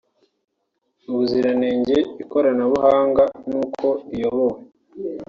[1.11, 4.57] ubuziranenge ikoranabuhanga n’uko iyobowe